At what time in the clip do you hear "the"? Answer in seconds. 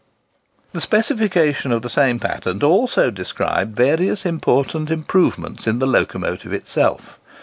0.71-0.81, 1.83-1.89, 5.77-5.85